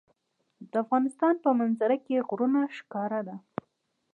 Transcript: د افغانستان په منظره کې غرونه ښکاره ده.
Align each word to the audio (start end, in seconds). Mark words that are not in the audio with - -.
د 0.71 0.73
افغانستان 0.83 1.33
په 1.43 1.49
منظره 1.59 1.97
کې 2.05 2.25
غرونه 2.27 2.59
ښکاره 2.77 3.21
ده. 3.27 3.35